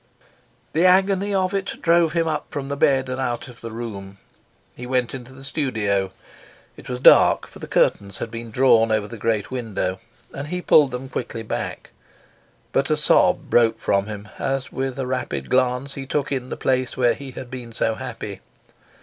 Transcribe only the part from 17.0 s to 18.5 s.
he had been so happy.